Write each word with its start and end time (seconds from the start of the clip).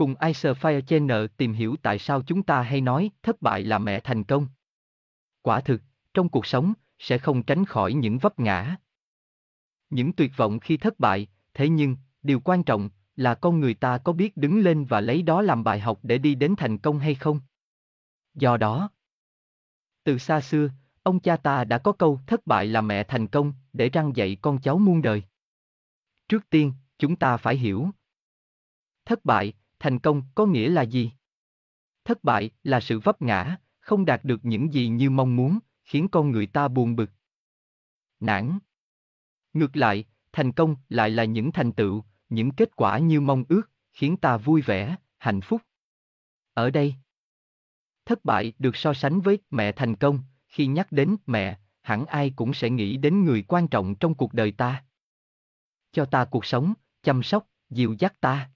Cùng 0.00 0.14
Ice 0.20 0.52
Fire 0.52 0.80
Channel 0.80 1.26
tìm 1.36 1.52
hiểu 1.52 1.76
tại 1.82 1.98
sao 1.98 2.22
chúng 2.22 2.42
ta 2.42 2.62
hay 2.62 2.80
nói 2.80 3.10
thất 3.22 3.42
bại 3.42 3.62
là 3.62 3.78
mẹ 3.78 4.00
thành 4.00 4.24
công. 4.24 4.46
Quả 5.42 5.60
thực, 5.60 5.82
trong 6.14 6.28
cuộc 6.28 6.46
sống, 6.46 6.72
sẽ 6.98 7.18
không 7.18 7.42
tránh 7.42 7.64
khỏi 7.64 7.92
những 7.92 8.18
vấp 8.18 8.40
ngã. 8.40 8.76
Những 9.90 10.12
tuyệt 10.12 10.30
vọng 10.36 10.60
khi 10.60 10.76
thất 10.76 10.98
bại, 10.98 11.26
thế 11.54 11.68
nhưng, 11.68 11.96
điều 12.22 12.40
quan 12.40 12.62
trọng 12.62 12.90
là 13.16 13.34
con 13.34 13.60
người 13.60 13.74
ta 13.74 13.98
có 13.98 14.12
biết 14.12 14.36
đứng 14.36 14.60
lên 14.60 14.84
và 14.84 15.00
lấy 15.00 15.22
đó 15.22 15.42
làm 15.42 15.64
bài 15.64 15.80
học 15.80 15.98
để 16.02 16.18
đi 16.18 16.34
đến 16.34 16.54
thành 16.56 16.78
công 16.78 16.98
hay 16.98 17.14
không. 17.14 17.40
Do 18.34 18.56
đó, 18.56 18.90
từ 20.04 20.18
xa 20.18 20.40
xưa, 20.40 20.68
ông 21.02 21.20
cha 21.20 21.36
ta 21.36 21.64
đã 21.64 21.78
có 21.78 21.92
câu 21.92 22.20
thất 22.26 22.46
bại 22.46 22.66
là 22.66 22.80
mẹ 22.80 23.04
thành 23.04 23.26
công 23.26 23.52
để 23.72 23.88
răng 23.88 24.16
dạy 24.16 24.36
con 24.42 24.60
cháu 24.60 24.78
muôn 24.78 25.02
đời. 25.02 25.22
Trước 26.28 26.50
tiên, 26.50 26.72
chúng 26.98 27.16
ta 27.16 27.36
phải 27.36 27.56
hiểu. 27.56 27.88
Thất 29.04 29.24
bại, 29.24 29.52
thành 29.80 29.98
công 29.98 30.22
có 30.34 30.46
nghĩa 30.46 30.68
là 30.68 30.82
gì? 30.82 31.12
Thất 32.04 32.24
bại 32.24 32.50
là 32.62 32.80
sự 32.80 33.00
vấp 33.00 33.22
ngã, 33.22 33.56
không 33.80 34.04
đạt 34.04 34.24
được 34.24 34.40
những 34.42 34.72
gì 34.72 34.88
như 34.88 35.10
mong 35.10 35.36
muốn, 35.36 35.58
khiến 35.84 36.08
con 36.08 36.30
người 36.30 36.46
ta 36.46 36.68
buồn 36.68 36.96
bực. 36.96 37.10
Nản. 38.20 38.58
Ngược 39.52 39.76
lại, 39.76 40.04
thành 40.32 40.52
công 40.52 40.76
lại 40.88 41.10
là 41.10 41.24
những 41.24 41.52
thành 41.52 41.72
tựu, 41.72 42.04
những 42.28 42.50
kết 42.50 42.76
quả 42.76 42.98
như 42.98 43.20
mong 43.20 43.44
ước, 43.48 43.70
khiến 43.92 44.16
ta 44.16 44.36
vui 44.36 44.62
vẻ, 44.62 44.96
hạnh 45.18 45.40
phúc. 45.40 45.62
Ở 46.54 46.70
đây, 46.70 46.94
thất 48.04 48.24
bại 48.24 48.52
được 48.58 48.76
so 48.76 48.94
sánh 48.94 49.20
với 49.20 49.38
mẹ 49.50 49.72
thành 49.72 49.96
công, 49.96 50.22
khi 50.48 50.66
nhắc 50.66 50.92
đến 50.92 51.16
mẹ, 51.26 51.58
hẳn 51.82 52.06
ai 52.06 52.32
cũng 52.36 52.54
sẽ 52.54 52.70
nghĩ 52.70 52.96
đến 52.96 53.24
người 53.24 53.44
quan 53.48 53.68
trọng 53.68 53.94
trong 53.94 54.14
cuộc 54.14 54.34
đời 54.34 54.52
ta. 54.52 54.84
Cho 55.92 56.04
ta 56.04 56.24
cuộc 56.24 56.44
sống, 56.44 56.74
chăm 57.02 57.22
sóc, 57.22 57.46
dìu 57.70 57.96
dắt 57.98 58.20
ta. 58.20 58.50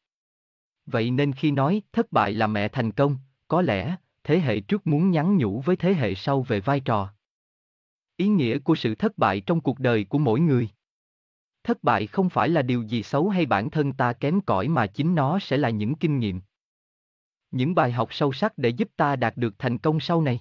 Vậy 0.86 1.10
nên 1.10 1.32
khi 1.32 1.50
nói 1.50 1.82
thất 1.92 2.12
bại 2.12 2.32
là 2.32 2.46
mẹ 2.46 2.68
thành 2.68 2.92
công, 2.92 3.18
có 3.48 3.62
lẽ 3.62 3.96
thế 4.24 4.40
hệ 4.40 4.60
trước 4.60 4.86
muốn 4.86 5.10
nhắn 5.10 5.36
nhủ 5.36 5.60
với 5.60 5.76
thế 5.76 5.94
hệ 5.94 6.14
sau 6.14 6.42
về 6.42 6.60
vai 6.60 6.80
trò. 6.80 7.14
Ý 8.16 8.28
nghĩa 8.28 8.58
của 8.58 8.74
sự 8.74 8.94
thất 8.94 9.18
bại 9.18 9.40
trong 9.40 9.60
cuộc 9.60 9.78
đời 9.78 10.04
của 10.04 10.18
mỗi 10.18 10.40
người. 10.40 10.68
Thất 11.64 11.82
bại 11.82 12.06
không 12.06 12.30
phải 12.30 12.48
là 12.48 12.62
điều 12.62 12.82
gì 12.82 13.02
xấu 13.02 13.28
hay 13.28 13.46
bản 13.46 13.70
thân 13.70 13.92
ta 13.92 14.12
kém 14.12 14.40
cỏi 14.40 14.68
mà 14.68 14.86
chính 14.86 15.14
nó 15.14 15.38
sẽ 15.38 15.56
là 15.56 15.70
những 15.70 15.94
kinh 15.94 16.18
nghiệm. 16.18 16.40
Những 17.50 17.74
bài 17.74 17.92
học 17.92 18.08
sâu 18.12 18.32
sắc 18.32 18.58
để 18.58 18.68
giúp 18.68 18.88
ta 18.96 19.16
đạt 19.16 19.36
được 19.36 19.54
thành 19.58 19.78
công 19.78 20.00
sau 20.00 20.22
này. 20.22 20.40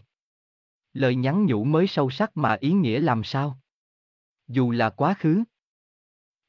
Lời 0.93 1.15
nhắn 1.15 1.45
nhủ 1.45 1.63
mới 1.63 1.87
sâu 1.87 2.09
sắc 2.09 2.37
mà 2.37 2.57
ý 2.59 2.71
nghĩa 2.71 2.99
làm 2.99 3.23
sao? 3.23 3.59
Dù 4.47 4.71
là 4.71 4.89
quá 4.89 5.15
khứ, 5.19 5.43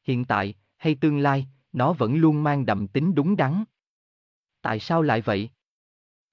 hiện 0.04 0.24
tại 0.24 0.54
hay 0.76 0.94
tương 0.94 1.18
lai, 1.18 1.46
nó 1.72 1.92
vẫn 1.92 2.16
luôn 2.16 2.42
mang 2.42 2.66
đậm 2.66 2.88
tính 2.88 3.14
đúng 3.14 3.36
đắn. 3.36 3.64
Tại 4.64 4.80
sao 4.80 5.02
lại 5.02 5.20
vậy? 5.20 5.50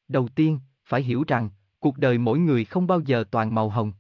Đầu 0.08 0.28
tiên, 0.36 0.60
phải 0.86 1.02
hiểu 1.02 1.24
rằng, 1.28 1.50
cuộc 1.80 1.98
đời 1.98 2.18
mỗi 2.18 2.40
người 2.40 2.66
không 2.66 2.88
bao 2.88 3.00
giờ 3.00 3.24
toàn 3.32 3.56
màu 3.56 3.70
hồng. 3.70 3.94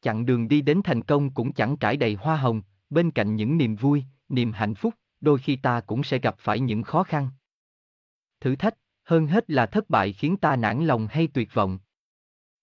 Chặng 0.00 0.26
đường 0.26 0.48
đi 0.48 0.60
đến 0.60 0.80
thành 0.84 1.02
công 1.02 1.30
cũng 1.30 1.52
chẳng 1.52 1.76
trải 1.76 1.96
đầy 1.96 2.14
hoa 2.14 2.36
hồng, 2.36 2.62
bên 2.90 3.10
cạnh 3.10 3.36
những 3.36 3.58
niềm 3.58 3.76
vui, 3.76 4.04
niềm 4.28 4.52
hạnh 4.52 4.74
phúc, 4.74 4.94
đôi 5.20 5.38
khi 5.38 5.56
ta 5.56 5.80
cũng 5.80 6.04
sẽ 6.04 6.18
gặp 6.18 6.34
phải 6.38 6.60
những 6.60 6.82
khó 6.82 7.02
khăn. 7.02 7.30
Thử 8.40 8.56
thách, 8.56 8.74
hơn 9.04 9.26
hết 9.26 9.50
là 9.50 9.66
thất 9.66 9.90
bại 9.90 10.12
khiến 10.12 10.36
ta 10.36 10.56
nản 10.56 10.86
lòng 10.86 11.06
hay 11.10 11.26
tuyệt 11.26 11.54
vọng. 11.54 11.78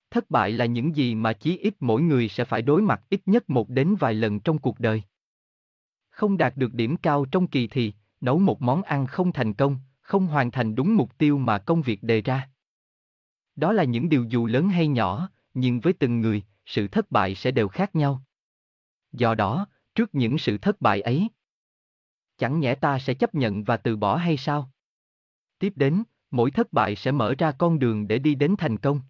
Thất 0.10 0.30
bại 0.30 0.52
là 0.52 0.66
những 0.66 0.96
gì 0.96 1.16
mà 1.16 1.34
chí 1.34 1.58
ít 1.58 1.74
mỗi 1.80 2.02
người 2.02 2.30
sẽ 2.30 2.46
phải 2.46 2.62
đối 2.62 2.82
mặt 2.82 3.02
ít 3.10 3.22
nhất 3.26 3.50
một 3.50 3.70
đến 3.70 3.96
vài 4.00 4.14
lần 4.14 4.40
trong 4.40 4.58
cuộc 4.58 4.80
đời. 4.80 5.04
Không 6.10 6.38
đạt 6.38 6.58
được 6.58 6.74
điểm 6.74 6.98
cao 6.98 7.26
trong 7.26 7.48
kỳ 7.48 7.68
thì 7.68 7.94
nấu 8.22 8.40
một 8.40 8.62
món 8.62 8.84
ăn 8.84 9.08
không 9.08 9.32
thành 9.32 9.54
công, 9.54 9.80
không 10.06 10.28
hoàn 10.28 10.52
thành 10.52 10.76
đúng 10.76 10.96
mục 10.96 11.18
tiêu 11.18 11.38
mà 11.38 11.58
công 11.58 11.82
việc 11.82 12.04
đề 12.04 12.22
ra. 12.22 12.50
Đó 13.56 13.72
là 13.72 13.84
những 13.84 14.10
điều 14.10 14.24
dù 14.24 14.46
lớn 14.46 14.70
hay 14.70 14.88
nhỏ, 14.88 15.30
nhưng 15.54 15.80
với 15.80 15.94
từng 15.94 16.22
người, 16.22 16.44
sự 16.66 16.88
thất 16.88 17.12
bại 17.12 17.36
sẽ 17.36 17.52
đều 17.52 17.68
khác 17.68 17.96
nhau. 17.96 18.24
Do 19.12 19.36
đó, 19.36 19.68
trước 19.96 20.16
những 20.16 20.38
sự 20.38 20.58
thất 20.58 20.82
bại 20.82 21.02
ấy, 21.02 21.30
chẳng 22.38 22.60
nhẽ 22.60 22.76
ta 22.76 23.00
sẽ 23.00 23.14
chấp 23.14 23.36
nhận 23.36 23.64
và 23.64 23.78
từ 23.78 23.98
bỏ 23.98 24.16
hay 24.16 24.38
sao? 24.38 24.72
Tiếp 25.60 25.74
đến, 25.76 26.04
mỗi 26.32 26.52
thất 26.52 26.74
bại 26.74 26.96
sẽ 26.96 27.12
mở 27.12 27.36
ra 27.38 27.52
con 27.52 27.80
đường 27.80 28.08
để 28.08 28.20
đi 28.20 28.36
đến 28.36 28.56
thành 28.58 28.78
công. 28.78 29.02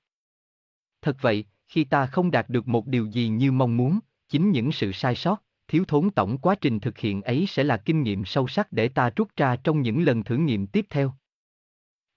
Thật 1.01 1.17
vậy, 1.21 1.45
khi 1.67 1.83
ta 1.83 2.05
không 2.05 2.31
đạt 2.31 2.49
được 2.49 2.67
một 2.67 2.87
điều 2.87 3.05
gì 3.05 3.27
như 3.27 3.51
mong 3.51 3.77
muốn, 3.77 3.99
chính 4.29 4.51
những 4.51 4.71
sự 4.71 4.91
sai 4.91 5.15
sót, 5.15 5.43
thiếu 5.67 5.85
thốn 5.87 6.09
tổng 6.09 6.37
quá 6.37 6.55
trình 6.55 6.79
thực 6.79 6.97
hiện 6.97 7.21
ấy 7.21 7.45
sẽ 7.47 7.63
là 7.63 7.77
kinh 7.77 8.03
nghiệm 8.03 8.25
sâu 8.25 8.47
sắc 8.47 8.71
để 8.71 8.87
ta 8.87 9.09
rút 9.15 9.29
ra 9.35 9.55
trong 9.55 9.81
những 9.81 10.03
lần 10.03 10.23
thử 10.23 10.37
nghiệm 10.37 10.67
tiếp 10.67 10.85
theo. 10.89 11.13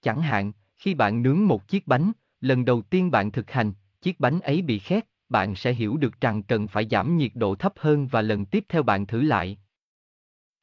Chẳng 0.01 0.21
hạn, 0.21 0.51
khi 0.75 0.93
bạn 0.93 1.23
nướng 1.23 1.47
một 1.47 1.67
chiếc 1.67 1.87
bánh, 1.87 2.11
lần 2.41 2.65
đầu 2.65 2.81
tiên 2.81 3.11
bạn 3.11 3.31
thực 3.31 3.51
hành, 3.51 3.73
chiếc 4.01 4.19
bánh 4.19 4.39
ấy 4.39 4.61
bị 4.61 4.79
khét, 4.79 5.05
bạn 5.29 5.55
sẽ 5.55 5.73
hiểu 5.73 5.97
được 5.97 6.21
rằng 6.21 6.43
cần 6.43 6.67
phải 6.67 6.87
giảm 6.91 7.17
nhiệt 7.17 7.31
độ 7.35 7.55
thấp 7.55 7.73
hơn 7.77 8.07
và 8.07 8.21
lần 8.21 8.45
tiếp 8.45 8.65
theo 8.69 8.83
bạn 8.83 9.07
thử 9.07 9.21
lại. 9.21 9.57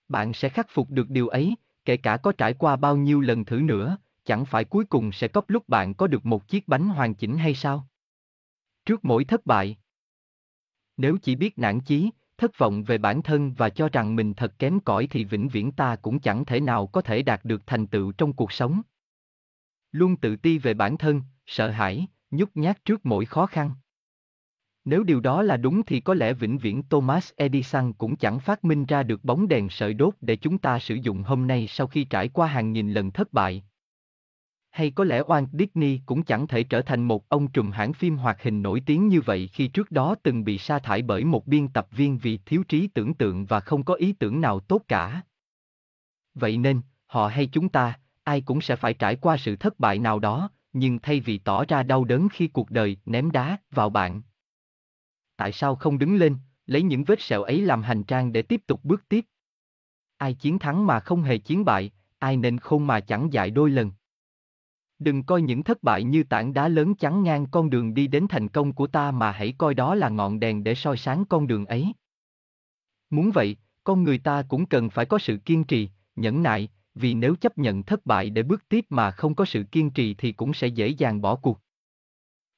Bạn 0.08 0.32
sẽ 0.32 0.48
khắc 0.48 0.66
phục 0.70 0.90
được 0.90 1.10
điều 1.10 1.28
ấy, 1.28 1.54
kể 1.84 1.96
cả 1.96 2.16
có 2.16 2.32
trải 2.32 2.54
qua 2.54 2.76
bao 2.76 2.96
nhiêu 2.96 3.20
lần 3.20 3.44
thử 3.44 3.60
nữa, 3.60 3.98
chẳng 4.24 4.44
phải 4.44 4.64
cuối 4.64 4.84
cùng 4.84 5.12
sẽ 5.12 5.28
có 5.28 5.42
lúc 5.48 5.68
bạn 5.68 5.94
có 5.94 6.06
được 6.06 6.26
một 6.26 6.48
chiếc 6.48 6.68
bánh 6.68 6.88
hoàn 6.88 7.14
chỉnh 7.14 7.38
hay 7.38 7.54
sao? 7.54 7.88
Trước 8.86 9.04
mỗi 9.04 9.24
thất 9.24 9.46
bại, 9.46 9.76
nếu 10.96 11.16
chỉ 11.22 11.36
biết 11.36 11.58
nản 11.58 11.80
chí, 11.80 12.10
thất 12.38 12.58
vọng 12.58 12.84
về 12.84 12.98
bản 12.98 13.22
thân 13.22 13.52
và 13.54 13.70
cho 13.70 13.88
rằng 13.88 14.16
mình 14.16 14.34
thật 14.34 14.58
kém 14.58 14.80
cỏi 14.80 15.06
thì 15.06 15.24
vĩnh 15.24 15.48
viễn 15.48 15.72
ta 15.72 15.96
cũng 15.96 16.20
chẳng 16.20 16.44
thể 16.44 16.60
nào 16.60 16.86
có 16.86 17.00
thể 17.00 17.22
đạt 17.22 17.44
được 17.44 17.62
thành 17.66 17.86
tựu 17.86 18.12
trong 18.12 18.32
cuộc 18.32 18.52
sống. 18.52 18.82
Luôn 19.92 20.16
tự 20.16 20.36
ti 20.36 20.58
về 20.58 20.74
bản 20.74 20.98
thân, 20.98 21.22
sợ 21.46 21.70
hãi, 21.70 22.06
nhút 22.30 22.50
nhát 22.54 22.84
trước 22.84 23.06
mỗi 23.06 23.24
khó 23.24 23.46
khăn. 23.46 23.70
Nếu 24.84 25.02
điều 25.02 25.20
đó 25.20 25.42
là 25.42 25.56
đúng 25.56 25.82
thì 25.82 26.00
có 26.00 26.14
lẽ 26.14 26.32
vĩnh 26.32 26.58
viễn 26.58 26.82
Thomas 26.82 27.32
Edison 27.36 27.92
cũng 27.92 28.16
chẳng 28.16 28.40
phát 28.40 28.64
minh 28.64 28.86
ra 28.86 29.02
được 29.02 29.24
bóng 29.24 29.48
đèn 29.48 29.68
sợi 29.68 29.94
đốt 29.94 30.14
để 30.20 30.36
chúng 30.36 30.58
ta 30.58 30.78
sử 30.78 30.94
dụng 30.94 31.22
hôm 31.22 31.46
nay 31.46 31.66
sau 31.66 31.86
khi 31.86 32.04
trải 32.04 32.28
qua 32.28 32.46
hàng 32.46 32.72
nghìn 32.72 32.92
lần 32.92 33.10
thất 33.10 33.32
bại. 33.32 33.64
Hay 34.76 34.90
có 34.90 35.04
lẽ 35.04 35.22
Walt 35.22 35.46
Disney 35.52 36.00
cũng 36.06 36.22
chẳng 36.22 36.46
thể 36.46 36.62
trở 36.62 36.82
thành 36.82 37.02
một 37.02 37.28
ông 37.28 37.48
trùm 37.48 37.70
hãng 37.70 37.92
phim 37.92 38.16
hoạt 38.16 38.42
hình 38.42 38.62
nổi 38.62 38.82
tiếng 38.86 39.08
như 39.08 39.20
vậy 39.20 39.48
khi 39.52 39.68
trước 39.68 39.90
đó 39.90 40.14
từng 40.22 40.44
bị 40.44 40.58
sa 40.58 40.78
thải 40.78 41.02
bởi 41.02 41.24
một 41.24 41.46
biên 41.46 41.68
tập 41.68 41.88
viên 41.90 42.18
vì 42.18 42.38
thiếu 42.46 42.64
trí 42.68 42.86
tưởng 42.86 43.14
tượng 43.14 43.46
và 43.46 43.60
không 43.60 43.84
có 43.84 43.94
ý 43.94 44.12
tưởng 44.12 44.40
nào 44.40 44.60
tốt 44.60 44.82
cả. 44.88 45.22
Vậy 46.34 46.58
nên, 46.58 46.80
họ 47.06 47.28
hay 47.28 47.46
chúng 47.46 47.68
ta, 47.68 47.98
ai 48.24 48.40
cũng 48.40 48.60
sẽ 48.60 48.76
phải 48.76 48.94
trải 48.94 49.16
qua 49.16 49.36
sự 49.36 49.56
thất 49.56 49.80
bại 49.80 49.98
nào 49.98 50.18
đó, 50.18 50.50
nhưng 50.72 50.98
thay 50.98 51.20
vì 51.20 51.38
tỏ 51.38 51.64
ra 51.64 51.82
đau 51.82 52.04
đớn 52.04 52.28
khi 52.32 52.48
cuộc 52.48 52.70
đời 52.70 52.96
ném 53.06 53.30
đá 53.30 53.56
vào 53.70 53.90
bạn. 53.90 54.22
Tại 55.36 55.52
sao 55.52 55.76
không 55.76 55.98
đứng 55.98 56.16
lên, 56.16 56.36
lấy 56.66 56.82
những 56.82 57.04
vết 57.04 57.20
sẹo 57.20 57.42
ấy 57.42 57.60
làm 57.60 57.82
hành 57.82 58.02
trang 58.02 58.32
để 58.32 58.42
tiếp 58.42 58.62
tục 58.66 58.84
bước 58.84 59.08
tiếp? 59.08 59.26
Ai 60.16 60.34
chiến 60.34 60.58
thắng 60.58 60.86
mà 60.86 61.00
không 61.00 61.22
hề 61.22 61.38
chiến 61.38 61.64
bại, 61.64 61.90
ai 62.18 62.36
nên 62.36 62.58
khôn 62.58 62.86
mà 62.86 63.00
chẳng 63.00 63.32
dại 63.32 63.50
đôi 63.50 63.70
lần. 63.70 63.90
Đừng 64.98 65.22
coi 65.22 65.42
những 65.42 65.62
thất 65.62 65.82
bại 65.82 66.04
như 66.04 66.22
tảng 66.22 66.52
đá 66.52 66.68
lớn 66.68 66.94
chắn 66.94 67.22
ngang 67.22 67.46
con 67.50 67.70
đường 67.70 67.94
đi 67.94 68.06
đến 68.06 68.26
thành 68.28 68.48
công 68.48 68.72
của 68.72 68.86
ta 68.86 69.10
mà 69.10 69.30
hãy 69.30 69.54
coi 69.58 69.74
đó 69.74 69.94
là 69.94 70.08
ngọn 70.08 70.40
đèn 70.40 70.64
để 70.64 70.74
soi 70.74 70.96
sáng 70.96 71.24
con 71.24 71.46
đường 71.46 71.66
ấy. 71.66 71.92
Muốn 73.10 73.30
vậy, 73.30 73.56
con 73.84 74.02
người 74.02 74.18
ta 74.18 74.42
cũng 74.48 74.66
cần 74.66 74.90
phải 74.90 75.06
có 75.06 75.18
sự 75.18 75.38
kiên 75.44 75.64
trì, 75.64 75.90
nhẫn 76.16 76.42
nại, 76.42 76.68
vì 76.94 77.14
nếu 77.14 77.36
chấp 77.36 77.58
nhận 77.58 77.82
thất 77.82 78.06
bại 78.06 78.30
để 78.30 78.42
bước 78.42 78.68
tiếp 78.68 78.86
mà 78.88 79.10
không 79.10 79.34
có 79.34 79.44
sự 79.44 79.64
kiên 79.72 79.90
trì 79.90 80.14
thì 80.14 80.32
cũng 80.32 80.54
sẽ 80.54 80.66
dễ 80.66 80.88
dàng 80.88 81.20
bỏ 81.20 81.36
cuộc. 81.36 81.60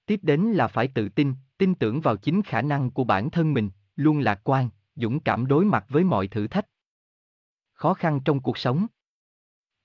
Tiếp 0.07 0.21
đến 0.23 0.41
là 0.41 0.69
phải 0.69 0.89
tự 0.89 1.09
tin, 1.09 1.35
tin 1.59 1.75
tưởng 1.75 2.01
vào 2.01 2.17
chính 2.17 2.43
khả 2.43 2.63
năng 2.63 2.91
của 2.91 3.05
bản 3.05 3.31
thân 3.31 3.55
mình, 3.55 3.71
luôn 3.97 4.19
lạc 4.19 4.41
quan, 4.45 4.71
dũng 4.97 5.21
cảm 5.21 5.47
đối 5.47 5.65
mặt 5.65 5.85
với 5.89 6.05
mọi 6.05 6.29
thử 6.29 6.47
thách. 6.47 6.67
Khó 7.73 7.95
khăn 7.95 8.21
trong 8.25 8.41
cuộc 8.41 8.59
sống. 8.59 8.87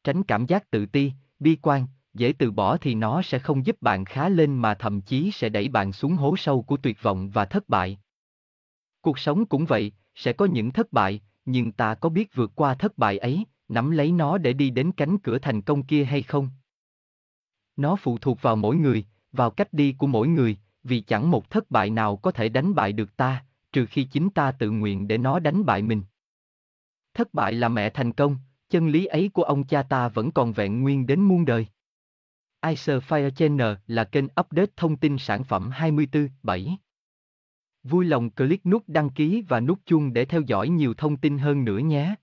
Tránh 0.04 0.24
cảm 0.24 0.46
giác 0.46 0.72
tự 0.72 0.86
ti, 0.86 1.12
bi 1.40 1.58
quan, 1.62 1.88
dễ 2.14 2.34
từ 2.40 2.52
bỏ 2.52 2.78
thì 2.78 2.96
nó 2.96 3.22
sẽ 3.22 3.40
không 3.40 3.66
giúp 3.66 3.82
bạn 3.82 4.06
khá 4.06 4.30
lên 4.30 4.56
mà 4.56 4.74
thậm 4.74 5.02
chí 5.02 5.32
sẽ 5.32 5.50
đẩy 5.50 5.70
bạn 5.70 5.94
xuống 5.94 6.16
hố 6.16 6.36
sâu 6.38 6.62
của 6.62 6.78
tuyệt 6.78 6.98
vọng 7.02 7.30
và 7.30 7.46
thất 7.46 7.70
bại. 7.70 8.00
Cuộc 9.02 9.20
sống 9.20 9.46
cũng 9.46 9.66
vậy, 9.66 9.92
sẽ 10.16 10.34
có 10.34 10.46
những 10.46 10.72
thất 10.72 10.94
bại, 10.94 11.22
nhưng 11.46 11.72
ta 11.72 11.96
có 11.96 12.10
biết 12.10 12.36
vượt 12.36 12.52
qua 12.56 12.76
thất 12.76 12.98
bại 12.98 13.18
ấy, 13.18 13.46
nắm 13.68 13.92
lấy 13.92 14.12
nó 14.12 14.38
để 14.38 14.54
đi 14.54 14.70
đến 14.70 14.92
cánh 14.92 15.18
cửa 15.18 15.38
thành 15.38 15.62
công 15.62 15.84
kia 15.84 16.04
hay 16.04 16.22
không? 16.22 16.50
Nó 17.76 17.96
phụ 17.96 18.18
thuộc 18.18 18.42
vào 18.42 18.56
mỗi 18.56 18.76
người, 18.76 19.06
vào 19.32 19.50
cách 19.50 19.74
đi 19.74 19.96
của 19.98 20.08
mỗi 20.08 20.28
người, 20.28 20.58
vì 20.84 21.02
chẳng 21.02 21.32
một 21.32 21.50
thất 21.50 21.72
bại 21.72 21.90
nào 21.90 22.18
có 22.18 22.32
thể 22.32 22.50
đánh 22.50 22.76
bại 22.76 22.94
được 22.94 23.18
ta, 23.18 23.46
trừ 23.72 23.86
khi 23.86 24.04
chính 24.04 24.30
ta 24.30 24.52
tự 24.52 24.72
nguyện 24.72 25.08
để 25.08 25.18
nó 25.18 25.40
đánh 25.40 25.66
bại 25.66 25.82
mình. 25.82 26.04
Thất 27.14 27.34
bại 27.34 27.54
là 27.54 27.70
mẹ 27.70 27.90
thành 27.90 28.14
công, 28.14 28.38
chân 28.70 28.88
lý 28.88 29.06
ấy 29.06 29.30
của 29.34 29.44
ông 29.44 29.64
cha 29.64 29.84
ta 29.84 30.08
vẫn 30.08 30.32
còn 30.32 30.54
vẹn 30.54 30.82
nguyên 30.82 31.08
đến 31.08 31.22
muôn 31.22 31.46
đời. 31.46 31.68
Icer 32.70 33.04
Fire 33.08 33.30
Channel 33.30 33.74
là 33.88 34.04
kênh 34.04 34.26
update 34.26 34.72
thông 34.76 34.98
tin 34.98 35.18
sản 35.18 35.44
phẩm 35.44 35.70
24/7. 35.74 36.78
Vui 37.84 38.06
lòng 38.06 38.30
click 38.30 38.66
nút 38.66 38.84
đăng 38.88 39.10
ký 39.10 39.44
và 39.48 39.60
nút 39.60 39.80
chuông 39.86 40.14
để 40.14 40.26
theo 40.26 40.42
dõi 40.42 40.70
nhiều 40.70 40.94
thông 40.94 41.18
tin 41.18 41.38
hơn 41.38 41.66
nữa 41.66 41.78
nhé. 41.78 42.16